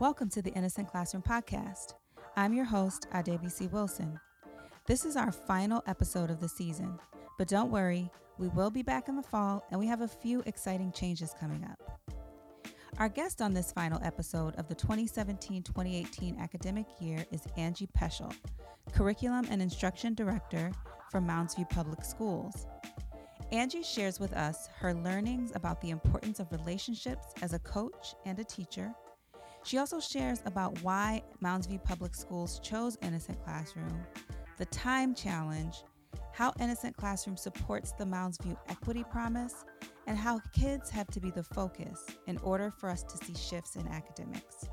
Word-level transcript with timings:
Welcome 0.00 0.28
to 0.30 0.42
the 0.42 0.50
Innocent 0.54 0.90
Classroom 0.90 1.22
Podcast. 1.22 1.94
I'm 2.36 2.52
your 2.52 2.64
host, 2.64 3.06
Adebisi 3.12 3.70
Wilson. 3.70 4.18
This 4.88 5.04
is 5.04 5.16
our 5.16 5.30
final 5.30 5.84
episode 5.86 6.30
of 6.30 6.40
the 6.40 6.48
season, 6.48 6.98
but 7.38 7.46
don't 7.46 7.70
worry, 7.70 8.10
we 8.36 8.48
will 8.48 8.70
be 8.70 8.82
back 8.82 9.08
in 9.08 9.14
the 9.14 9.22
fall 9.22 9.64
and 9.70 9.78
we 9.78 9.86
have 9.86 10.00
a 10.00 10.08
few 10.08 10.42
exciting 10.46 10.90
changes 10.90 11.32
coming 11.38 11.64
up. 11.64 12.00
Our 12.98 13.08
guest 13.08 13.40
on 13.40 13.54
this 13.54 13.70
final 13.70 14.00
episode 14.02 14.56
of 14.56 14.66
the 14.66 14.74
2017 14.74 15.62
2018 15.62 16.40
academic 16.40 16.86
year 17.00 17.24
is 17.30 17.42
Angie 17.56 17.88
Peschel, 17.96 18.34
Curriculum 18.92 19.46
and 19.48 19.62
Instruction 19.62 20.12
Director 20.14 20.72
for 21.12 21.20
Mounds 21.20 21.54
View 21.54 21.66
Public 21.66 22.04
Schools. 22.04 22.66
Angie 23.52 23.84
shares 23.84 24.18
with 24.18 24.32
us 24.32 24.68
her 24.80 24.92
learnings 24.92 25.52
about 25.54 25.80
the 25.80 25.90
importance 25.90 26.40
of 26.40 26.50
relationships 26.50 27.26
as 27.42 27.52
a 27.52 27.60
coach 27.60 28.16
and 28.24 28.40
a 28.40 28.44
teacher. 28.44 28.92
She 29.64 29.78
also 29.78 29.98
shares 29.98 30.42
about 30.44 30.82
why 30.82 31.22
Mounds 31.40 31.66
View 31.66 31.78
Public 31.78 32.14
Schools 32.14 32.60
chose 32.62 32.98
Innocent 33.00 33.42
Classroom, 33.42 34.04
the 34.58 34.66
time 34.66 35.14
challenge, 35.14 35.84
how 36.32 36.52
Innocent 36.60 36.96
Classroom 36.98 37.38
supports 37.38 37.92
the 37.92 38.04
Mounds 38.04 38.36
View 38.42 38.58
Equity 38.68 39.04
Promise, 39.10 39.64
and 40.06 40.18
how 40.18 40.38
kids 40.52 40.90
have 40.90 41.06
to 41.08 41.20
be 41.20 41.30
the 41.30 41.42
focus 41.42 42.04
in 42.26 42.36
order 42.38 42.70
for 42.78 42.90
us 42.90 43.02
to 43.04 43.16
see 43.24 43.34
shifts 43.34 43.76
in 43.76 43.88
academics. 43.88 44.68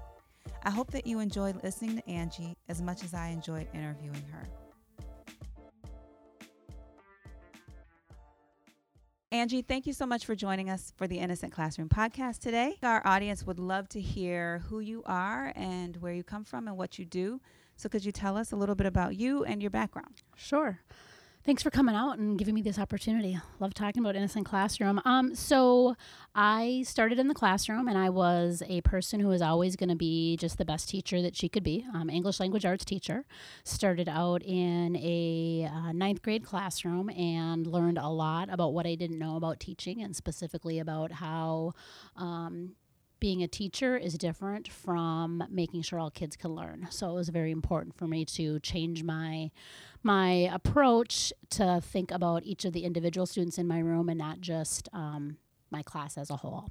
I 0.63 0.69
hope 0.69 0.91
that 0.91 1.07
you 1.07 1.19
enjoyed 1.19 1.63
listening 1.63 1.95
to 1.95 2.09
Angie 2.09 2.57
as 2.67 2.81
much 2.81 3.03
as 3.05 3.13
I 3.13 3.29
enjoyed 3.29 3.67
interviewing 3.73 4.25
her. 4.31 4.49
Angie, 9.33 9.61
thank 9.61 9.87
you 9.87 9.93
so 9.93 10.05
much 10.05 10.25
for 10.25 10.35
joining 10.35 10.69
us 10.69 10.91
for 10.97 11.07
the 11.07 11.19
Innocent 11.19 11.53
Classroom 11.53 11.87
podcast 11.87 12.39
today. 12.39 12.77
Our 12.83 13.01
audience 13.07 13.45
would 13.45 13.59
love 13.59 13.87
to 13.89 14.01
hear 14.01 14.59
who 14.67 14.81
you 14.81 15.03
are 15.05 15.53
and 15.55 15.95
where 16.01 16.11
you 16.11 16.21
come 16.21 16.43
from 16.43 16.67
and 16.67 16.75
what 16.75 16.99
you 16.99 17.05
do. 17.05 17.39
So, 17.77 17.87
could 17.87 18.03
you 18.03 18.11
tell 18.11 18.35
us 18.35 18.51
a 18.51 18.57
little 18.57 18.75
bit 18.75 18.87
about 18.87 19.15
you 19.15 19.45
and 19.45 19.61
your 19.61 19.71
background? 19.71 20.21
Sure. 20.35 20.81
Thanks 21.43 21.63
for 21.63 21.71
coming 21.71 21.95
out 21.95 22.19
and 22.19 22.37
giving 22.37 22.53
me 22.53 22.61
this 22.61 22.77
opportunity. 22.77 23.35
Love 23.59 23.73
talking 23.73 24.03
about 24.03 24.15
Innocent 24.15 24.45
Classroom. 24.45 25.01
Um, 25.05 25.33
so 25.33 25.95
I 26.35 26.83
started 26.85 27.17
in 27.17 27.29
the 27.29 27.33
classroom, 27.33 27.87
and 27.87 27.97
I 27.97 28.11
was 28.11 28.61
a 28.67 28.81
person 28.81 29.19
who 29.19 29.27
was 29.27 29.41
always 29.41 29.75
going 29.75 29.89
to 29.89 29.95
be 29.95 30.37
just 30.37 30.59
the 30.59 30.65
best 30.65 30.87
teacher 30.87 31.19
that 31.23 31.35
she 31.35 31.49
could 31.49 31.63
be. 31.63 31.83
Um, 31.95 32.11
English 32.11 32.39
language 32.39 32.63
arts 32.63 32.85
teacher. 32.85 33.25
Started 33.63 34.07
out 34.07 34.43
in 34.43 34.95
a 34.97 35.67
uh, 35.73 35.91
ninth 35.93 36.21
grade 36.21 36.45
classroom 36.45 37.09
and 37.09 37.65
learned 37.65 37.97
a 37.97 38.07
lot 38.07 38.53
about 38.53 38.73
what 38.73 38.85
I 38.85 38.93
didn't 38.93 39.17
know 39.17 39.35
about 39.35 39.59
teaching, 39.59 40.03
and 40.03 40.15
specifically 40.15 40.77
about 40.77 41.11
how 41.11 41.73
um, 42.17 42.75
being 43.21 43.41
a 43.43 43.47
teacher 43.47 43.95
is 43.95 44.17
different 44.17 44.67
from 44.67 45.43
making 45.49 45.83
sure 45.83 45.99
all 45.99 46.11
kids 46.11 46.35
can 46.35 46.53
learn. 46.53 46.87
So 46.89 47.11
it 47.11 47.13
was 47.13 47.29
very 47.29 47.51
important 47.51 47.95
for 47.95 48.07
me 48.07 48.25
to 48.25 48.59
change 48.59 49.03
my 49.03 49.51
my 50.03 50.49
approach 50.51 51.31
to 51.51 51.79
think 51.79 52.11
about 52.11 52.43
each 52.43 52.65
of 52.65 52.73
the 52.73 52.83
individual 52.83 53.27
students 53.27 53.59
in 53.59 53.67
my 53.67 53.77
room 53.77 54.09
and 54.09 54.17
not 54.17 54.41
just 54.41 54.89
um, 54.91 55.37
my 55.69 55.83
class 55.83 56.17
as 56.17 56.31
a 56.31 56.37
whole. 56.37 56.69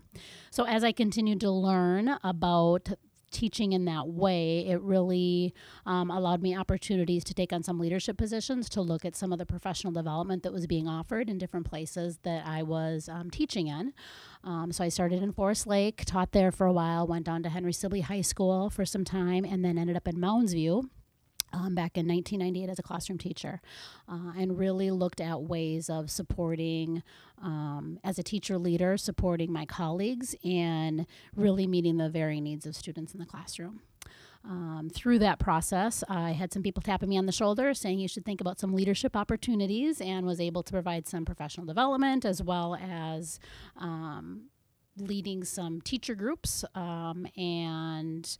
So 0.50 0.66
as 0.66 0.82
I 0.82 0.90
continued 0.90 1.40
to 1.40 1.50
learn 1.50 2.18
about 2.24 2.88
teaching 3.30 3.72
in 3.72 3.84
that 3.86 4.08
way, 4.08 4.66
it 4.66 4.80
really 4.80 5.54
um, 5.86 6.10
allowed 6.10 6.42
me 6.42 6.56
opportunities 6.56 7.24
to 7.24 7.34
take 7.34 7.52
on 7.52 7.62
some 7.62 7.78
leadership 7.78 8.16
positions, 8.16 8.68
to 8.70 8.80
look 8.80 9.04
at 9.04 9.16
some 9.16 9.32
of 9.32 9.38
the 9.38 9.46
professional 9.46 9.92
development 9.92 10.42
that 10.42 10.52
was 10.52 10.66
being 10.66 10.88
offered 10.88 11.30
in 11.30 11.38
different 11.38 11.68
places 11.68 12.18
that 12.22 12.46
I 12.46 12.62
was 12.62 13.08
um, 13.08 13.30
teaching 13.30 13.68
in. 13.68 13.92
Um, 14.44 14.72
so 14.72 14.84
I 14.84 14.88
started 14.88 15.22
in 15.22 15.32
Forest 15.32 15.66
Lake, 15.66 16.04
taught 16.04 16.32
there 16.32 16.52
for 16.52 16.66
a 16.66 16.72
while, 16.72 17.06
went 17.06 17.28
on 17.28 17.42
to 17.42 17.48
Henry 17.48 17.72
Sibley 17.72 18.00
High 18.00 18.22
School 18.22 18.70
for 18.70 18.84
some 18.84 19.04
time, 19.04 19.44
and 19.44 19.64
then 19.64 19.78
ended 19.78 19.96
up 19.96 20.08
in 20.08 20.18
Mounds 20.18 20.52
View 20.52 20.90
um, 21.52 21.74
back 21.74 21.96
in 21.96 22.06
1998 22.06 22.70
as 22.70 22.78
a 22.78 22.82
classroom 22.82 23.18
teacher 23.18 23.60
uh, 24.08 24.32
and 24.38 24.58
really 24.58 24.90
looked 24.90 25.20
at 25.20 25.42
ways 25.42 25.90
of 25.90 26.10
supporting 26.10 27.02
um, 27.42 27.98
as 28.04 28.18
a 28.18 28.22
teacher 28.22 28.58
leader 28.58 28.96
supporting 28.96 29.52
my 29.52 29.64
colleagues 29.64 30.34
and 30.44 31.06
really 31.34 31.66
meeting 31.66 31.96
the 31.96 32.08
varying 32.08 32.44
needs 32.44 32.66
of 32.66 32.76
students 32.76 33.14
in 33.14 33.20
the 33.20 33.26
classroom. 33.26 33.80
Um, 34.42 34.90
through 34.92 35.18
that 35.18 35.38
process, 35.38 36.02
I 36.08 36.32
had 36.32 36.52
some 36.52 36.62
people 36.62 36.82
tapping 36.82 37.10
me 37.10 37.18
on 37.18 37.26
the 37.26 37.32
shoulder 37.32 37.74
saying 37.74 37.98
you 37.98 38.08
should 38.08 38.24
think 38.24 38.40
about 38.40 38.58
some 38.58 38.72
leadership 38.72 39.14
opportunities 39.14 40.00
and 40.00 40.24
was 40.24 40.40
able 40.40 40.62
to 40.62 40.72
provide 40.72 41.06
some 41.06 41.26
professional 41.26 41.66
development 41.66 42.24
as 42.24 42.42
well 42.42 42.74
as 42.76 43.38
um, 43.76 44.44
leading 44.96 45.44
some 45.44 45.80
teacher 45.82 46.14
groups 46.14 46.64
um, 46.74 47.26
and 47.36 48.38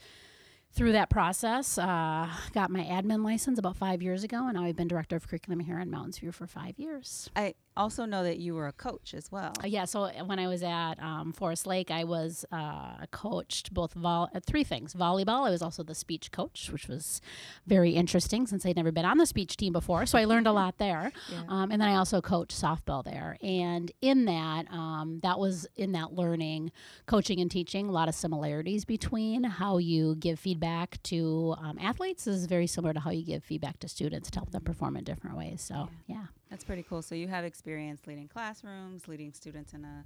through 0.72 0.92
that 0.92 1.10
process, 1.10 1.78
uh, 1.78 2.28
got 2.53 2.70
my 2.70 2.82
admin 2.84 3.25
license 3.25 3.58
about 3.58 3.76
five 3.76 4.03
years 4.03 4.22
ago, 4.22 4.47
and 4.47 4.56
now 4.56 4.64
I've 4.64 4.76
been 4.76 4.88
director 4.88 5.16
of 5.16 5.26
curriculum 5.26 5.60
here 5.60 5.78
in 5.78 5.91
Mounds 5.91 6.19
View 6.19 6.32
for 6.32 6.47
five 6.47 6.78
years. 6.78 7.28
I 7.34 7.54
also 7.80 8.04
know 8.04 8.22
that 8.22 8.38
you 8.38 8.54
were 8.54 8.66
a 8.66 8.72
coach 8.72 9.14
as 9.14 9.30
well. 9.32 9.52
Uh, 9.62 9.66
yeah, 9.66 9.84
so 9.84 10.08
when 10.26 10.38
I 10.38 10.46
was 10.46 10.62
at 10.62 10.94
um, 11.00 11.32
Forest 11.32 11.66
Lake, 11.66 11.91
I 11.91 12.04
was 12.04 12.44
uh, 12.52 13.06
coached 13.10 13.72
both 13.74 13.94
vol- 13.94 14.30
uh, 14.34 14.41
three 14.46 14.64
things: 14.64 14.94
volleyball. 14.94 15.46
I 15.46 15.50
was 15.50 15.62
also 15.62 15.82
the 15.82 15.94
speech 15.94 16.30
coach, 16.30 16.70
which 16.72 16.88
was 16.88 17.20
very 17.66 17.92
interesting 17.92 18.46
since 18.46 18.64
I'd 18.64 18.76
never 18.76 18.92
been 18.92 19.04
on 19.04 19.18
the 19.18 19.26
speech 19.26 19.56
team 19.56 19.72
before, 19.72 20.06
so 20.06 20.18
I 20.18 20.24
learned 20.24 20.46
a 20.46 20.52
lot 20.52 20.78
there. 20.78 21.12
Yeah. 21.30 21.42
Um, 21.48 21.70
and 21.70 21.80
then 21.80 21.88
I 21.88 21.94
also 21.94 22.20
coached 22.20 22.60
softball 22.60 23.04
there, 23.04 23.36
and 23.41 23.92
in 24.00 24.24
that, 24.24 24.66
um, 24.72 25.20
that 25.22 25.38
was 25.38 25.66
in 25.76 25.92
that 25.92 26.12
learning, 26.12 26.72
coaching 27.06 27.41
and 27.41 27.48
teaching. 27.48 27.88
A 27.88 27.92
lot 27.92 28.08
of 28.08 28.14
similarities 28.14 28.84
between 28.84 29.44
how 29.44 29.78
you 29.78 30.16
give 30.16 30.41
feedback 30.41 31.00
to 31.04 31.54
um, 31.58 31.78
athletes 31.80 32.26
is 32.26 32.47
very 32.47 32.66
similar 32.66 32.92
to 32.94 33.00
how 33.00 33.10
you 33.10 33.24
give 33.24 33.44
feedback 33.44 33.78
to 33.80 33.88
students 33.88 34.30
to 34.30 34.38
help 34.41 34.50
them 34.50 34.62
perform 34.62 34.97
in 34.97 35.04
different 35.04 35.36
ways. 35.36 35.60
So 35.60 35.88
yeah. 36.08 36.16
yeah. 36.16 36.26
That's 36.50 36.65
pretty 36.65 36.83
cool. 36.83 37.03
So 37.03 37.15
you 37.15 37.28
have 37.28 37.44
experience 37.44 38.03
leading 38.06 38.28
classrooms, 38.28 39.06
leading 39.06 39.33
students 39.33 39.72
in 39.72 39.84
a 39.84 40.05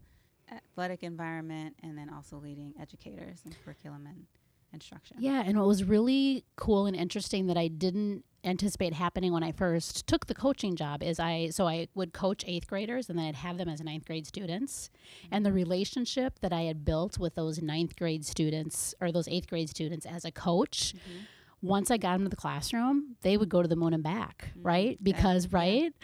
athletic 0.52 1.02
environment, 1.02 1.74
and 1.82 1.96
then 1.96 2.10
also 2.10 2.36
leading 2.36 2.74
educators 2.80 3.40
and 3.44 3.56
curriculum 3.64 4.06
and 4.06 4.26
instruction. 4.72 5.16
Yeah, 5.20 5.42
and 5.44 5.58
what 5.58 5.66
was 5.66 5.84
really 5.84 6.44
cool 6.56 6.86
and 6.86 6.94
interesting 6.94 7.46
that 7.46 7.56
I 7.56 7.68
didn't 7.68 8.24
anticipate 8.44 8.92
happening 8.92 9.32
when 9.32 9.42
I 9.42 9.52
first 9.52 10.06
took 10.06 10.26
the 10.26 10.34
coaching 10.34 10.76
job 10.76 11.02
is 11.02 11.18
I 11.18 11.48
so 11.48 11.66
I 11.66 11.88
would 11.94 12.12
coach 12.12 12.44
eighth 12.46 12.66
graders 12.66 13.08
and 13.08 13.18
then 13.18 13.24
I'd 13.24 13.36
have 13.36 13.56
them 13.56 13.70
as 13.70 13.80
ninth 13.80 14.04
grade 14.04 14.26
students. 14.26 14.90
Mm-hmm. 15.24 15.34
And 15.34 15.46
the 15.46 15.52
relationship 15.52 16.40
that 16.40 16.52
I 16.52 16.62
had 16.62 16.84
built 16.84 17.18
with 17.18 17.36
those 17.36 17.62
ninth 17.62 17.96
grade 17.96 18.26
students 18.26 18.94
or 19.00 19.10
those 19.10 19.28
eighth 19.28 19.48
grade 19.48 19.70
students 19.70 20.04
as 20.04 20.26
a 20.26 20.30
coach. 20.30 20.94
Mm-hmm 20.94 21.24
once 21.62 21.90
I 21.90 21.96
got 21.96 22.12
them 22.12 22.24
to 22.24 22.28
the 22.28 22.36
classroom, 22.36 23.16
they 23.22 23.38
would 23.38 23.48
go 23.48 23.62
to 23.62 23.68
the 23.68 23.74
moon 23.74 23.94
and 23.94 24.02
back, 24.02 24.50
mm-hmm. 24.50 24.66
right? 24.66 24.98
Because, 25.02 25.50
right? 25.50 25.94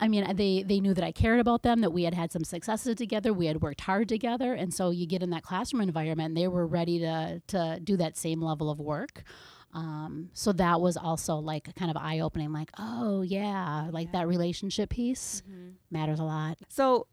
I 0.00 0.08
mean, 0.08 0.36
they 0.36 0.62
they 0.62 0.80
knew 0.80 0.94
that 0.94 1.04
I 1.04 1.12
cared 1.12 1.40
about 1.40 1.62
them, 1.62 1.80
that 1.80 1.90
we 1.90 2.04
had 2.04 2.14
had 2.14 2.30
some 2.30 2.44
successes 2.44 2.94
together, 2.94 3.32
we 3.32 3.46
had 3.46 3.60
worked 3.60 3.80
hard 3.80 4.08
together, 4.08 4.54
and 4.54 4.72
so 4.72 4.90
you 4.90 5.06
get 5.06 5.22
in 5.22 5.30
that 5.30 5.42
classroom 5.42 5.82
environment, 5.82 6.28
and 6.28 6.36
they 6.36 6.48
were 6.48 6.66
ready 6.66 7.00
to 7.00 7.42
to 7.48 7.80
do 7.82 7.96
that 7.96 8.16
same 8.16 8.40
level 8.40 8.70
of 8.70 8.78
work. 8.78 9.24
Um, 9.74 10.30
so 10.32 10.52
that 10.52 10.80
was 10.80 10.96
also 10.96 11.36
like 11.36 11.74
kind 11.74 11.90
of 11.90 11.96
eye 11.96 12.20
opening, 12.20 12.52
like, 12.52 12.70
oh 12.78 13.22
yeah, 13.22 13.88
like 13.90 14.08
yeah. 14.08 14.20
that 14.20 14.28
relationship 14.28 14.90
piece 14.90 15.42
mm-hmm. 15.48 15.70
matters 15.90 16.20
a 16.20 16.24
lot. 16.24 16.58
So 16.68 17.06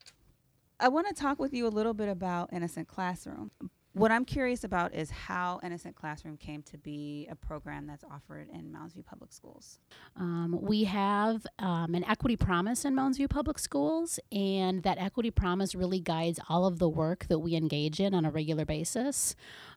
I 0.80 0.88
want 0.90 1.08
to 1.08 1.14
talk 1.14 1.40
with 1.40 1.54
you 1.54 1.68
a 1.68 1.70
little 1.70 1.94
bit 1.94 2.08
about 2.08 2.54
Innocent 2.54 2.88
Classroom, 2.88 3.52
what 3.96 4.12
I'm 4.12 4.26
curious 4.26 4.66
about 4.66 4.94
is 4.94 5.10
how 5.10 5.62
Innocent 5.64 5.96
Classroom 5.96 6.36
came 6.36 6.62
to 6.64 6.78
be 6.78 7.30
a 7.32 7.36
program 7.36 7.88
that's 7.88 8.04
offered 8.04 8.50
in 8.54 8.70
Mounds 8.70 8.94
View 8.94 9.04
Public 9.04 9.32
Schools. 9.32 9.80
Um, 10.18 10.60
we 10.62 10.84
have 10.84 11.48
um, 11.60 11.96
an 11.96 12.04
equity 12.04 12.36
promise 12.36 12.84
in 12.84 12.94
Mounds 12.94 13.18
View 13.18 13.30
Public 13.30 13.58
Schools, 13.58 14.20
and 14.34 14.84
that 14.84 14.98
equity 14.98 15.32
promise 15.32 15.76
really 15.76 16.02
guides 16.02 16.42
all 16.50 16.66
of 16.66 16.78
the 16.78 16.90
work 16.90 17.28
that 17.30 17.40
we 17.40 17.56
engage 17.56 18.02
in 18.02 18.14
on 18.14 18.26
a 18.26 18.32
regular 18.32 18.66
basis. 18.66 19.34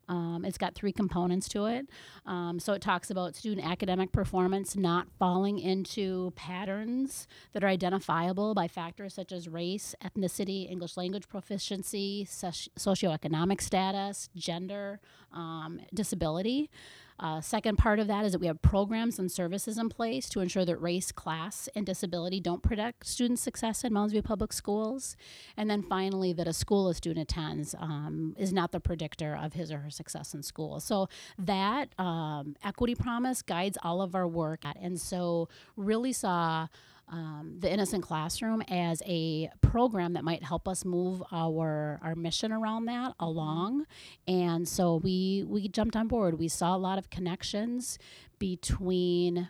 Um, 0.09 0.45
it's 0.45 0.59
got 0.59 0.75
three 0.75 0.93
components 0.93 1.49
to 1.51 1.67
it. 1.67 1.87
Um, 2.25 2.59
so 2.59 2.73
it 2.73 2.81
talks 2.81 3.11
about 3.11 3.37
student 3.37 3.67
academic 3.67 4.11
performance 4.11 4.75
not 4.75 5.09
falling 5.19 5.59
into 5.59 6.33
patterns 6.35 7.27
that 7.53 7.63
are 7.63 7.69
identifiable 7.69 8.55
by 8.55 8.69
factors 8.69 9.15
such 9.15 9.33
as 9.33 9.49
race, 9.49 9.95
ethnicity, 10.03 10.71
English 10.71 10.97
language 10.97 11.29
proficiency, 11.29 12.27
soci- 12.29 12.69
socioeconomic 12.79 13.61
status, 13.61 14.08
gender, 14.35 15.01
um, 15.33 15.81
disability. 15.93 16.71
Uh, 17.21 17.41
second 17.41 17.77
part 17.77 17.99
of 17.99 18.07
that 18.07 18.25
is 18.25 18.33
that 18.33 18.39
we 18.39 18.47
have 18.47 18.63
programs 18.63 19.19
and 19.19 19.31
services 19.31 19.77
in 19.77 19.89
place 19.89 20.29
to 20.29 20.41
ensure 20.41 20.65
that 20.65 20.81
race, 20.81 21.11
class, 21.11 21.69
and 21.75 21.85
disability 21.85 22.39
don't 22.39 22.63
predict 22.63 23.05
student 23.05 23.41
success 23.41 23.83
in 23.83 23.93
Mounds 23.93 24.13
View 24.13 24.23
Public 24.23 24.53
Schools. 24.53 25.17
And 25.57 25.69
then 25.69 25.83
finally, 25.83 26.33
that 26.35 26.47
a 26.47 26.53
school 26.53 26.89
a 26.89 26.95
student 26.95 27.29
attends 27.29 27.75
um, 27.79 28.37
is 28.39 28.53
not 28.53 28.71
the 28.71 28.79
predictor 28.79 29.37
of 29.37 29.55
his 29.55 29.73
or 29.73 29.79
her 29.79 29.91
success 29.91 30.33
in 30.33 30.45
school. 30.45 30.79
So 30.79 31.09
that 31.39 31.89
um, 31.99 32.55
equity 32.63 32.95
promise 32.95 33.43
guides 33.43 33.77
all 33.83 34.01
of 34.01 34.15
our 34.15 34.29
work. 34.29 34.63
And 34.81 35.01
so, 35.01 35.49
really 35.77 36.13
saw 36.13 36.69
um, 37.11 37.57
the 37.59 37.73
innocent 37.73 38.03
classroom 38.03 38.63
as 38.69 39.03
a 39.07 39.51
program 39.61 40.13
that 40.15 40.25
might 40.25 40.43
help 40.43 40.69
us 40.69 40.85
move 40.85 41.23
our 41.33 41.99
our 42.03 42.15
mission 42.15 42.53
around 42.53 42.85
that 42.87 42.99
Mm-hmm. 43.19 43.25
along 43.25 43.87
and 44.27 44.69
so 44.69 44.97
we 44.97 45.45
we 45.47 45.69
jumped 45.69 45.97
on 45.97 46.09
board 46.09 46.39
we 46.39 46.49
saw 46.49 46.75
a 46.75 46.79
lot 46.79 46.99
of 46.99 47.11
connections 47.11 47.99
between 48.39 49.49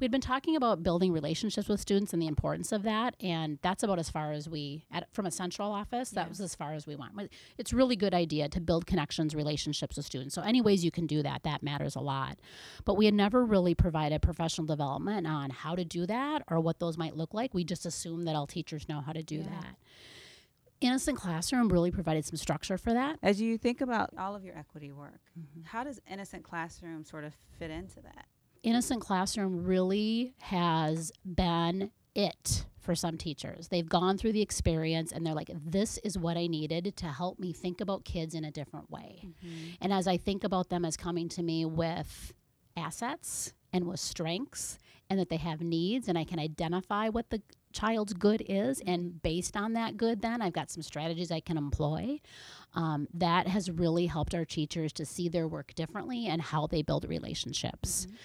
we'd 0.00 0.10
been 0.10 0.20
talking 0.20 0.56
about 0.56 0.82
building 0.82 1.12
relationships 1.12 1.68
with 1.68 1.80
students 1.80 2.12
and 2.12 2.20
the 2.22 2.26
importance 2.26 2.72
of 2.72 2.82
that 2.82 3.14
and 3.20 3.58
that's 3.62 3.82
about 3.82 3.98
as 3.98 4.10
far 4.10 4.32
as 4.32 4.48
we 4.48 4.84
at, 4.90 5.06
from 5.12 5.26
a 5.26 5.30
central 5.30 5.70
office 5.72 6.10
that 6.10 6.22
Yeah. 6.24 6.28
was 6.28 6.40
as 6.40 6.54
far 6.54 6.72
as 6.74 6.86
we 6.86 6.96
went 6.96 7.12
it's 7.58 7.72
really 7.72 7.96
good 7.96 8.14
idea 8.14 8.48
to 8.48 8.60
build 8.60 8.86
connections 8.86 9.34
relationships 9.34 9.96
with 9.96 10.06
students 10.06 10.34
so 10.34 10.42
any 10.42 10.60
ways 10.60 10.84
you 10.84 10.90
can 10.90 11.06
do 11.06 11.22
that 11.22 11.42
that 11.44 11.62
matters 11.62 11.94
a 11.96 12.00
lot 12.00 12.38
but 12.84 12.96
we 12.96 13.04
had 13.04 13.14
never 13.14 13.44
really 13.44 13.74
provided 13.74 14.22
professional 14.22 14.66
development 14.66 15.26
on 15.26 15.50
how 15.50 15.74
to 15.74 15.84
do 15.84 16.06
that 16.06 16.42
or 16.50 16.60
what 16.60 16.78
those 16.78 16.96
might 16.96 17.16
look 17.16 17.34
like 17.34 17.52
we 17.54 17.62
just 17.64 17.84
assumed 17.86 18.26
that 18.26 18.34
all 18.34 18.46
teachers 18.46 18.88
know 18.88 19.00
how 19.00 19.12
to 19.12 19.22
do 19.22 19.36
Yeah. 19.36 19.44
that 19.50 19.76
innocent 20.80 21.18
classroom 21.18 21.68
really 21.68 21.90
provided 21.90 22.24
some 22.24 22.36
structure 22.38 22.78
for 22.78 22.94
that 22.94 23.18
As 23.22 23.38
you 23.40 23.58
think 23.58 23.80
about 23.82 24.10
all 24.18 24.34
of 24.34 24.44
your 24.44 24.56
equity 24.56 24.90
work, 24.92 25.20
Mm-hmm. 25.38 25.62
how 25.64 25.84
does 25.84 26.00
Innocent 26.10 26.42
Classroom 26.42 27.04
sort 27.04 27.24
of 27.24 27.34
fit 27.58 27.70
into 27.70 28.00
that? 28.02 28.26
Innocent 28.62 29.00
Classroom 29.00 29.64
really 29.64 30.34
has 30.38 31.12
been 31.24 31.90
it 32.14 32.66
for 32.80 32.94
some 32.94 33.16
teachers. 33.16 33.68
They've 33.68 33.88
gone 33.88 34.18
through 34.18 34.32
the 34.32 34.42
experience 34.42 35.12
and 35.12 35.24
they're 35.24 35.34
like, 35.34 35.50
this 35.64 35.98
is 35.98 36.18
what 36.18 36.36
I 36.36 36.46
needed 36.46 36.96
to 36.96 37.06
help 37.06 37.38
me 37.38 37.52
think 37.52 37.80
about 37.80 38.04
kids 38.04 38.34
in 38.34 38.44
a 38.44 38.50
different 38.50 38.90
way. 38.90 39.22
Mm-hmm. 39.24 39.74
And 39.80 39.92
as 39.92 40.06
I 40.08 40.16
think 40.16 40.44
about 40.44 40.70
them 40.70 40.84
as 40.84 40.96
coming 40.96 41.28
to 41.30 41.42
me 41.42 41.64
with 41.64 42.32
assets 42.76 43.52
and 43.72 43.86
with 43.86 44.00
strengths 44.00 44.78
and 45.08 45.18
that 45.18 45.28
they 45.28 45.36
have 45.36 45.60
needs 45.60 46.08
and 46.08 46.16
I 46.16 46.24
can 46.24 46.38
identify 46.38 47.08
what 47.08 47.30
the 47.30 47.42
child's 47.72 48.12
good 48.14 48.42
is 48.48 48.80
mm-hmm. 48.80 48.90
and 48.90 49.22
based 49.22 49.56
on 49.56 49.74
that 49.74 49.96
good 49.96 50.22
then 50.22 50.42
I've 50.42 50.52
got 50.52 50.70
some 50.70 50.82
strategies 50.82 51.30
I 51.30 51.40
can 51.40 51.56
employ. 51.56 52.20
Um, 52.74 53.08
that 53.14 53.46
has 53.48 53.70
really 53.70 54.06
helped 54.06 54.34
our 54.34 54.44
teachers 54.44 54.92
to 54.94 55.04
see 55.04 55.28
their 55.28 55.48
work 55.48 55.74
differently 55.74 56.26
and 56.26 56.40
how 56.40 56.66
they 56.66 56.82
build 56.82 57.04
relationships 57.08 58.06
mm-hmm. 58.06 58.16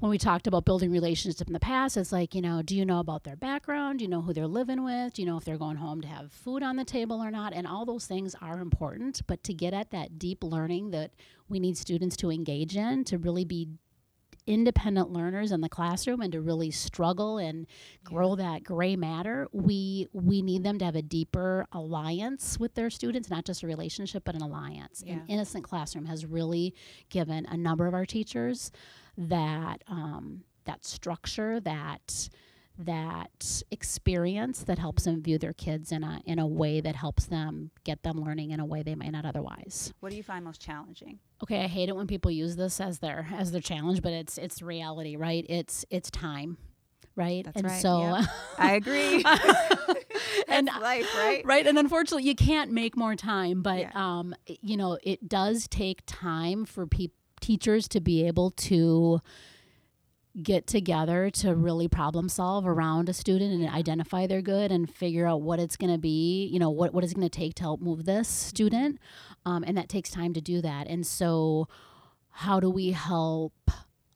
When 0.00 0.10
we 0.10 0.18
talked 0.18 0.46
about 0.46 0.64
building 0.64 0.90
relationships 0.90 1.46
in 1.48 1.52
the 1.52 1.60
past, 1.60 1.96
it's 1.96 2.12
like, 2.12 2.34
you 2.34 2.42
know, 2.42 2.62
do 2.62 2.76
you 2.76 2.84
know 2.84 2.98
about 2.98 3.24
their 3.24 3.36
background? 3.36 3.98
Do 4.00 4.04
you 4.04 4.10
know 4.10 4.20
who 4.22 4.32
they're 4.34 4.46
living 4.46 4.84
with? 4.84 5.14
Do 5.14 5.22
you 5.22 5.26
know 5.26 5.36
if 5.36 5.44
they're 5.44 5.56
going 5.56 5.76
home 5.76 6.00
to 6.02 6.08
have 6.08 6.32
food 6.32 6.62
on 6.62 6.76
the 6.76 6.84
table 6.84 7.22
or 7.22 7.30
not? 7.30 7.52
And 7.54 7.66
all 7.66 7.86
those 7.86 8.06
things 8.06 8.34
are 8.42 8.60
important. 8.60 9.22
But 9.26 9.42
to 9.44 9.54
get 9.54 9.72
at 9.72 9.92
that 9.92 10.18
deep 10.18 10.42
learning 10.42 10.90
that 10.90 11.12
we 11.48 11.60
need 11.60 11.78
students 11.78 12.16
to 12.18 12.30
engage 12.30 12.76
in, 12.76 13.04
to 13.04 13.18
really 13.18 13.44
be 13.44 13.68
independent 14.46 15.10
learners 15.10 15.52
in 15.52 15.62
the 15.62 15.68
classroom 15.70 16.20
and 16.20 16.32
to 16.32 16.40
really 16.40 16.70
struggle 16.70 17.38
and 17.38 17.66
grow 18.02 18.36
that 18.36 18.62
gray 18.62 18.94
matter 18.94 19.48
we 19.52 20.06
we 20.12 20.42
need 20.42 20.62
them 20.62 20.78
to 20.78 20.84
have 20.84 20.94
a 20.96 21.00
deeper 21.00 21.66
alliance 21.72 22.58
with 22.60 22.74
their 22.74 22.90
students 22.90 23.30
not 23.30 23.46
just 23.46 23.62
a 23.62 23.66
relationship 23.66 24.22
but 24.22 24.34
an 24.34 24.42
alliance 24.42 25.02
Yeah. 25.06 25.14
and 25.14 25.22
innocent 25.30 25.64
classroom 25.64 26.04
has 26.04 26.26
really 26.26 26.74
given 27.08 27.46
a 27.46 27.56
number 27.56 27.86
of 27.86 27.94
our 27.94 28.04
teachers 28.04 28.70
that 29.16 29.82
um, 29.88 30.44
that 30.64 30.84
structure 30.84 31.60
that 31.60 32.28
that 32.76 33.62
experience 33.70 34.64
that 34.64 34.78
helps 34.80 35.04
them 35.04 35.22
view 35.22 35.38
their 35.38 35.52
kids 35.52 35.92
in 35.92 36.02
a 36.02 36.20
in 36.24 36.40
a 36.40 36.46
way 36.46 36.80
that 36.80 36.96
helps 36.96 37.26
them 37.26 37.70
get 37.84 38.02
them 38.02 38.20
learning 38.20 38.50
in 38.50 38.58
a 38.58 38.66
way 38.66 38.82
they 38.82 38.96
might 38.96 39.12
not 39.12 39.24
otherwise 39.24 39.92
What 40.00 40.10
do 40.10 40.16
you 40.16 40.24
find 40.24 40.44
most 40.44 40.60
challenging? 40.60 41.20
okay 41.42 41.62
i 41.62 41.68
hate 41.68 41.88
it 41.88 41.94
when 41.94 42.08
people 42.08 42.32
use 42.32 42.56
this 42.56 42.80
as 42.80 42.98
their 42.98 43.28
as 43.32 43.52
their 43.52 43.60
challenge 43.60 44.02
but 44.02 44.12
it's 44.12 44.38
it's 44.38 44.60
reality 44.60 45.14
right 45.14 45.46
it's 45.48 45.84
it's 45.88 46.10
time 46.10 46.56
right 47.14 47.44
That's 47.44 47.56
and 47.58 47.66
right, 47.66 47.80
so 47.80 48.16
yep. 48.18 48.24
I 48.58 48.72
agree. 48.74 49.24
and 50.48 50.68
life, 50.80 51.06
right? 51.16 51.42
right 51.44 51.64
and 51.66 51.78
unfortunately 51.78 52.24
you 52.28 52.34
can't 52.34 52.72
make 52.72 52.96
more 52.96 53.14
time 53.14 53.62
but 53.62 53.78
Yeah. 53.78 53.90
um 53.94 54.34
you 54.46 54.76
know 54.76 54.98
it 55.02 55.28
does 55.28 55.68
take 55.68 56.02
time 56.06 56.64
for 56.64 56.86
peop 56.88 57.12
teachers 57.44 57.88
to 57.88 58.00
be 58.00 58.26
able 58.26 58.50
to 58.50 59.20
get 60.42 60.66
together 60.66 61.30
to 61.30 61.54
really 61.54 61.86
problem 61.86 62.28
solve 62.28 62.66
around 62.66 63.08
a 63.08 63.12
student 63.12 63.52
and 63.52 63.72
identify 63.72 64.26
their 64.26 64.42
good 64.42 64.72
and 64.72 64.92
figure 64.92 65.26
out 65.26 65.40
what 65.40 65.60
it's 65.60 65.76
going 65.76 65.92
to 65.92 65.98
be 65.98 66.46
you 66.52 66.58
know 66.58 66.70
what, 66.70 66.92
what 66.92 67.04
it's 67.04 67.14
going 67.14 67.28
to 67.28 67.38
take 67.38 67.54
to 67.54 67.62
help 67.62 67.80
move 67.80 68.04
this 68.04 68.26
student 68.26 68.98
um, 69.46 69.64
and 69.66 69.76
that 69.76 69.88
takes 69.88 70.10
time 70.10 70.32
to 70.34 70.40
do 70.40 70.60
that. 70.62 70.86
And 70.88 71.06
so 71.06 71.68
how 72.30 72.60
do 72.60 72.70
we 72.70 72.92
help 72.92 73.52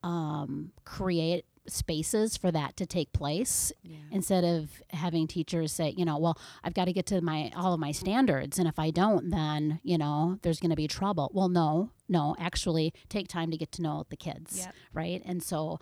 um, 0.03 0.73
create 0.85 1.45
spaces 1.71 2.37
for 2.37 2.51
that 2.53 2.77
to 2.77 2.87
take 2.87 3.13
place 3.13 3.73
Yeah. 3.83 3.97
instead 4.11 4.45
of 4.45 4.83
having 4.91 5.27
teachers 5.27 5.73
say, 5.73 5.95
you 5.97 6.05
know, 6.05 6.19
well, 6.19 6.39
I've 6.65 6.75
got 6.75 6.87
to 6.87 6.93
get 6.93 7.07
to 7.07 7.21
my 7.21 7.51
all 7.57 7.73
of 7.75 7.81
my 7.81 7.93
standards, 7.93 8.59
and 8.59 8.67
if 8.69 8.79
I 8.79 8.91
don't, 8.91 9.31
then 9.31 9.81
you 9.83 9.99
know, 9.99 10.39
there's 10.43 10.61
going 10.61 10.71
to 10.71 10.77
be 10.77 10.89
trouble. 10.89 11.31
Well, 11.35 11.49
no, 11.49 11.91
no, 12.09 12.35
actually, 12.39 12.93
take 13.09 13.29
time 13.29 13.51
to 13.51 13.57
get 13.57 13.73
to 13.73 13.83
know 13.83 14.05
the 14.09 14.17
kids, 14.17 14.59
Yep. 14.59 14.75
right? 14.93 15.23
And 15.25 15.43
so, 15.43 15.79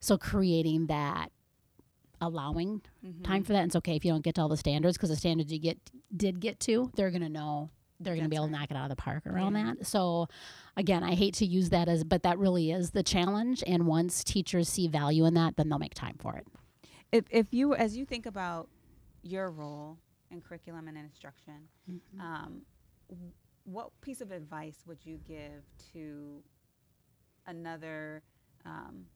so 0.00 0.16
creating 0.18 0.86
that 0.86 1.32
allowing 2.20 2.82
Mhm. 3.04 3.22
time 3.22 3.44
for 3.44 3.52
that. 3.52 3.60
And 3.60 3.68
it's 3.68 3.76
okay 3.76 3.94
if 3.96 4.04
you 4.04 4.10
don't 4.12 4.24
get 4.24 4.34
to 4.36 4.42
all 4.42 4.48
the 4.48 4.56
standards 4.56 4.96
because 4.96 5.10
the 5.10 5.16
standards 5.16 5.52
you 5.52 5.58
get 5.60 5.78
did 6.16 6.40
get 6.40 6.58
to, 6.60 6.90
they're 6.96 7.10
going 7.10 7.22
to 7.22 7.28
know. 7.28 7.70
They're 8.00 8.14
going 8.14 8.24
to 8.24 8.30
be 8.30 8.36
able 8.36 8.46
to 8.46 8.52
knock 8.52 8.70
it 8.70 8.76
out 8.76 8.84
of 8.84 8.90
the 8.90 9.02
park 9.02 9.26
around 9.26 9.54
Yeah. 9.56 9.74
that. 9.74 9.86
So, 9.86 10.28
again, 10.76 11.02
I 11.02 11.14
hate 11.14 11.34
to 11.34 11.46
use 11.46 11.70
that 11.70 11.88
as, 11.88 12.04
but 12.04 12.22
that 12.22 12.38
really 12.38 12.70
is 12.70 12.90
the 12.90 13.02
challenge. 13.02 13.64
And 13.66 13.86
once 13.86 14.22
teachers 14.22 14.68
see 14.68 14.86
value 14.88 15.24
in 15.26 15.34
that, 15.34 15.56
then 15.56 15.68
they'll 15.68 15.78
make 15.80 15.94
time 15.94 16.16
for 16.18 16.36
it. 16.36 16.46
If 17.10 17.24
if 17.30 17.52
you 17.52 17.74
as 17.74 17.96
you 17.96 18.04
think 18.04 18.26
about 18.26 18.68
your 19.22 19.50
role 19.50 19.98
in 20.30 20.40
curriculum 20.40 20.86
and 20.88 20.96
instruction, 20.98 21.68
Mm-hmm. 21.90 22.20
um, 22.20 22.62
what 23.64 23.90
piece 24.00 24.20
of 24.20 24.30
advice 24.30 24.84
would 24.86 24.98
you 25.04 25.18
give 25.26 25.62
to 25.92 26.42
another 27.46 28.22
um, 28.64 29.06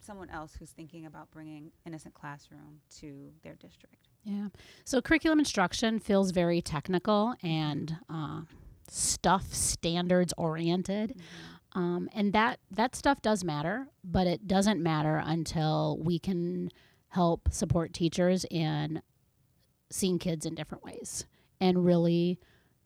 someone 0.00 0.30
else 0.30 0.54
who's 0.58 0.70
thinking 0.70 1.06
about 1.06 1.30
bringing 1.30 1.72
innocent 1.84 2.14
classroom 2.14 2.80
to 2.98 3.30
their 3.42 3.54
district? 3.54 4.08
Yeah. 4.24 4.48
So 4.84 5.00
curriculum 5.00 5.38
instruction 5.38 5.98
feels 5.98 6.32
very 6.32 6.60
technical 6.60 7.34
and 7.42 7.96
uh, 8.08 8.42
stuff 8.88 9.54
standards 9.54 10.32
oriented. 10.36 11.20
Um, 11.74 12.08
and 12.14 12.32
that 12.32 12.58
that 12.70 12.96
stuff 12.96 13.20
does 13.20 13.44
matter, 13.44 13.88
but 14.02 14.26
it 14.26 14.48
doesn't 14.48 14.82
matter 14.82 15.22
until 15.24 15.98
we 16.02 16.18
can 16.18 16.70
help 17.08 17.52
support 17.52 17.92
teachers 17.92 18.46
in 18.50 19.02
seeing 19.90 20.18
kids 20.18 20.46
in 20.46 20.54
different 20.54 20.82
ways 20.82 21.26
and 21.60 21.84
really 21.84 22.38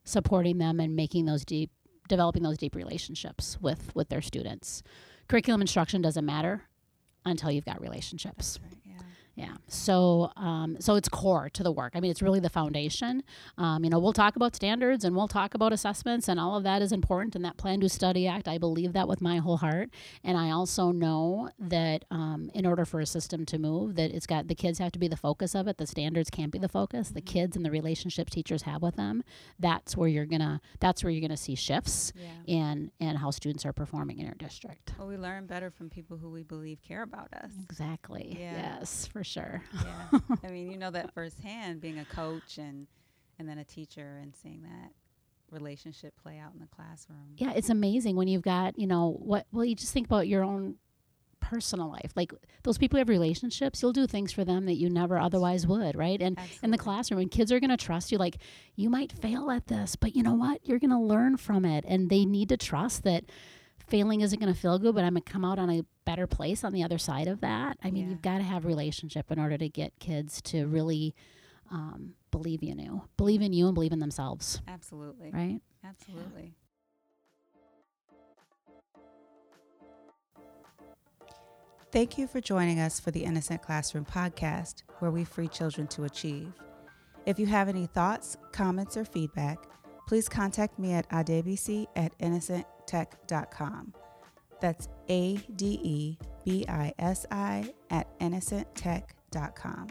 supporting 0.04 0.58
them 0.58 0.80
and 0.80 0.96
making 0.96 1.24
those 1.24 1.44
deep 1.44 1.70
developing 2.08 2.42
those 2.42 2.58
deep 2.58 2.74
relationships 2.74 3.56
with 3.60 3.94
with 3.94 4.08
their 4.08 4.20
students. 4.20 4.82
Curriculum 5.28 5.60
instruction 5.60 6.02
doesn't 6.02 6.26
matter 6.26 6.64
until 7.24 7.50
you've 7.50 7.64
got 7.64 7.80
relationships. 7.80 8.58
Right. 8.62 8.79
Yeah. 9.36 9.54
So, 9.68 10.30
um, 10.36 10.76
so 10.80 10.96
it's 10.96 11.08
core 11.08 11.48
to 11.50 11.62
the 11.62 11.72
work. 11.72 11.92
I 11.94 12.00
mean, 12.00 12.10
it's 12.10 12.20
really 12.20 12.40
the 12.40 12.50
foundation. 12.50 13.22
Um, 13.56 13.84
you 13.84 13.90
know, 13.90 13.98
we'll 13.98 14.12
talk 14.12 14.36
about 14.36 14.54
standards 14.54 15.04
and 15.04 15.16
we'll 15.16 15.28
talk 15.28 15.54
about 15.54 15.72
assessments, 15.72 16.28
and 16.28 16.38
all 16.38 16.56
of 16.56 16.64
that 16.64 16.82
is 16.82 16.92
important. 16.92 17.34
And 17.36 17.44
that 17.44 17.56
Plan 17.56 17.80
Do 17.80 17.88
Study 17.88 18.26
Act, 18.26 18.48
I 18.48 18.58
believe 18.58 18.92
that 18.92 19.08
with 19.08 19.20
my 19.22 19.38
whole 19.38 19.56
heart. 19.56 19.90
And 20.24 20.36
I 20.36 20.50
also 20.50 20.90
know 20.92 21.48
that 21.58 22.04
um, 22.10 22.50
in 22.54 22.66
order 22.66 22.84
for 22.84 23.00
a 23.00 23.06
system 23.06 23.46
to 23.46 23.58
move, 23.58 23.94
that 23.96 24.10
it's 24.10 24.26
got 24.26 24.48
the 24.48 24.54
kids 24.54 24.78
have 24.78 24.92
to 24.92 24.98
be 24.98 25.08
the 25.08 25.16
focus 25.16 25.54
of 25.54 25.66
it. 25.68 25.78
The 25.78 25.86
standards 25.86 26.28
can't 26.28 26.52
be 26.52 26.58
the 26.58 26.68
focus. 26.68 27.08
The 27.10 27.20
kids 27.22 27.56
and 27.56 27.64
the 27.64 27.70
relationships 27.70 28.32
teachers 28.32 28.62
have 28.62 28.82
with 28.82 28.96
them. 28.96 29.22
That's 29.58 29.96
where 29.96 30.08
you're 30.08 30.26
gonna. 30.26 30.60
That's 30.80 31.02
where 31.02 31.10
you're 31.10 31.22
gonna 31.22 31.36
see 31.36 31.54
shifts 31.54 32.12
Yeah. 32.16 32.28
in 32.46 32.90
in 33.00 33.16
how 33.16 33.30
students 33.30 33.64
are 33.64 33.72
performing 33.72 34.18
in 34.18 34.26
your 34.26 34.34
district. 34.34 34.92
Well, 34.98 35.08
we 35.08 35.16
learn 35.16 35.46
better 35.46 35.70
from 35.70 35.88
people 35.88 36.18
who 36.18 36.30
we 36.30 36.42
believe 36.42 36.82
care 36.82 37.02
about 37.02 37.32
us. 37.32 37.52
Exactly. 37.62 38.36
Yeah. 38.38 38.78
Yes, 38.80 39.06
for 39.06 39.19
sure. 39.24 39.62
yeah. 39.74 40.18
I 40.44 40.48
mean, 40.48 40.70
you 40.70 40.76
know 40.78 40.90
that 40.90 41.12
firsthand 41.14 41.80
being 41.80 41.98
a 41.98 42.04
coach 42.04 42.58
and 42.58 42.86
and 43.38 43.48
then 43.48 43.58
a 43.58 43.64
teacher 43.64 44.18
and 44.20 44.34
seeing 44.34 44.62
that 44.62 44.90
relationship 45.50 46.14
play 46.22 46.38
out 46.38 46.52
in 46.54 46.60
the 46.60 46.66
classroom. 46.66 47.34
yeah 47.36 47.52
it's 47.56 47.70
amazing 47.70 48.14
when 48.14 48.28
you've 48.28 48.42
got 48.42 48.78
you 48.78 48.86
know 48.86 49.16
what 49.18 49.46
well 49.50 49.64
you 49.64 49.74
just 49.74 49.92
think 49.92 50.06
about 50.06 50.28
your 50.28 50.44
own 50.44 50.76
personal 51.40 51.90
life 51.90 52.12
like 52.14 52.32
those 52.62 52.78
people 52.78 52.96
who 52.96 53.00
have 53.00 53.08
relationships 53.08 53.82
you'll 53.82 53.92
do 53.92 54.06
things 54.06 54.30
for 54.30 54.44
them 54.44 54.66
that 54.66 54.74
you 54.74 54.88
never 54.88 55.18
otherwise 55.18 55.66
would 55.66 55.96
right 55.96 56.20
and 56.22 56.38
in 56.62 56.70
the 56.70 56.78
classroom 56.78 57.18
and 57.18 57.30
kids 57.30 57.50
are 57.50 57.58
going 57.58 57.70
to 57.70 57.76
trust 57.76 58.12
you 58.12 58.18
like 58.18 58.36
you 58.76 58.88
might 58.88 59.10
fail 59.10 59.50
at 59.50 59.66
this 59.66 59.96
but 59.96 60.14
you 60.14 60.22
know 60.22 60.34
what 60.34 60.60
you're 60.64 60.78
going 60.78 60.90
to 60.90 60.98
learn 60.98 61.36
from 61.36 61.64
it 61.64 61.84
and 61.88 62.10
they 62.10 62.24
need 62.24 62.48
to 62.48 62.56
trust 62.56 63.02
that 63.02 63.24
failing 63.90 64.20
isn't 64.22 64.38
going 64.40 64.52
to 64.52 64.58
feel 64.58 64.78
good 64.78 64.94
but 64.94 65.04
i'm 65.04 65.14
going 65.14 65.22
to 65.22 65.32
come 65.32 65.44
out 65.44 65.58
on 65.58 65.68
a 65.70 65.82
better 66.04 66.26
place 66.26 66.62
on 66.64 66.72
the 66.72 66.82
other 66.82 66.98
side 66.98 67.26
of 67.28 67.40
that 67.40 67.76
i 67.84 67.90
mean 67.90 68.04
Yeah. 68.04 68.10
you've 68.10 68.22
got 68.22 68.38
to 68.38 68.44
have 68.44 68.64
relationship 68.64 69.30
in 69.30 69.38
order 69.38 69.58
to 69.58 69.68
get 69.68 69.92
kids 69.98 70.40
to 70.42 70.66
really 70.66 71.14
um, 71.70 72.14
believe 72.30 72.62
in 72.62 72.78
you 72.78 73.02
believe 73.16 73.42
in 73.42 73.52
you 73.52 73.66
and 73.66 73.74
believe 73.74 73.92
in 73.92 73.98
themselves 74.00 74.60
Absolutely. 74.68 75.30
right 75.32 75.60
Absolutely. 75.84 76.54
Thank 81.92 82.18
you 82.18 82.26
for 82.28 82.40
joining 82.40 82.78
us 82.78 83.00
for 83.00 83.10
the 83.10 83.24
Innocent 83.24 83.62
Classroom 83.62 84.04
podcast, 84.04 84.82
where 85.00 85.10
we 85.10 85.24
free 85.24 85.48
children 85.48 85.86
to 85.88 86.04
achieve. 86.04 86.52
If 87.26 87.38
you 87.38 87.46
have 87.46 87.68
any 87.68 87.86
thoughts, 87.86 88.36
comments, 88.52 88.96
or 88.96 89.04
feedback, 89.04 89.58
please 90.06 90.28
contact 90.28 90.78
me 90.78 90.92
at 90.92 91.08
adebisi 91.10 91.86
at 91.96 92.12
innocenttech.com. 92.90 93.94
That's 94.60 94.88
A 95.08 95.36
D 95.56 95.80
E 95.82 96.18
B 96.44 96.64
I 96.68 96.92
S 96.98 97.26
I 97.30 97.72
at 97.90 98.18
innocenttech.com. 98.20 99.88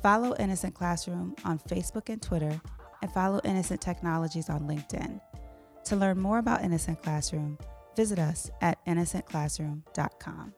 Follow 0.00 0.36
Innocent 0.38 0.74
Classroom 0.74 1.34
on 1.44 1.58
Facebook 1.58 2.08
and 2.08 2.20
Twitter, 2.20 2.60
and 3.02 3.12
follow 3.12 3.40
Innocent 3.44 3.80
Technologies 3.80 4.48
on 4.48 4.62
LinkedIn. 4.62 5.20
To 5.84 5.96
learn 5.96 6.20
more 6.20 6.38
about 6.38 6.62
Innocent 6.62 7.02
Classroom, 7.02 7.58
visit 7.96 8.18
us 8.18 8.50
at 8.60 8.84
innocentclassroom.com. 8.86 10.54